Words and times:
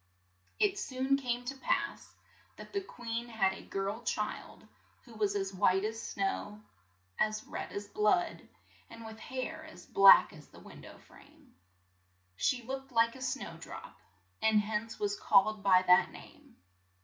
It 0.57 0.79
soon 0.79 1.15
came 1.15 1.45
to 1.45 1.55
pass 1.57 2.15
that 2.57 2.73
the 2.73 2.81
queen 2.81 3.27
had 3.27 3.53
a 3.53 3.61
girl 3.61 4.01
child 4.03 4.67
who 5.03 5.13
was 5.13 5.35
as 5.35 5.53
white 5.53 5.83
as 5.85 6.01
snow, 6.01 6.63
as 7.19 7.43
red 7.43 7.71
as 7.71 7.87
blood, 7.87 8.41
and 8.89 9.05
with 9.05 9.19
hair 9.19 9.63
as 9.63 9.85
black 9.85 10.33
as 10.33 10.47
the 10.47 10.59
win 10.59 10.81
dow 10.81 10.97
frame. 10.97 11.53
She 12.35 12.63
looked 12.63 12.91
like 12.91 13.15
a 13.15 13.21
snowdrop, 13.21 13.95
and 14.41 14.59
hence 14.61 14.99
was 14.99 15.15
called 15.15 15.61
by 15.61 15.83
that 15.83 16.09
name. 16.09 16.57